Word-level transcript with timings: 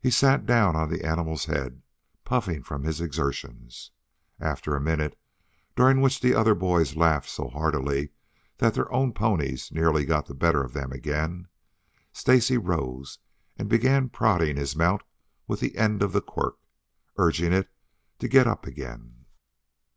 He 0.00 0.10
sat 0.10 0.46
down 0.46 0.74
on 0.74 0.90
the 0.90 1.04
animal's 1.04 1.44
head, 1.44 1.80
puffing 2.24 2.64
from 2.64 2.82
his 2.82 3.00
exertions. 3.00 3.92
After 4.40 4.74
a 4.74 4.80
minute, 4.80 5.16
during 5.76 6.00
which 6.00 6.18
the 6.20 6.34
other 6.34 6.56
boys 6.56 6.96
laughed 6.96 7.28
so 7.28 7.46
heartily 7.50 8.08
that 8.58 8.74
their 8.74 8.92
own 8.92 9.12
ponies 9.12 9.70
nearly 9.70 10.04
got 10.04 10.26
the 10.26 10.34
better 10.34 10.64
of 10.64 10.72
them 10.72 10.90
again, 10.90 11.46
Stacy 12.12 12.58
rose 12.58 13.20
and 13.56 13.68
began 13.68 14.08
prodding 14.08 14.56
his 14.56 14.74
mount 14.74 15.02
with 15.46 15.60
the 15.60 15.76
end 15.76 16.02
of 16.02 16.12
the 16.12 16.20
quirt, 16.20 16.54
urging 17.16 17.52
it 17.52 17.68
to 18.18 18.26
get 18.26 18.48
up 18.48 18.66
again. 18.66 19.24